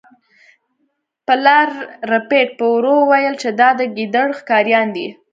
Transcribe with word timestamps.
پلار 1.27 1.69
ربیټ 2.11 2.49
په 2.59 2.65
ورو 2.75 2.93
وویل 2.99 3.35
چې 3.41 3.49
دا 3.59 3.69
د 3.79 3.81
ګیدړ 3.97 4.27
ښکاریان 4.39 4.87
دي 4.95 5.07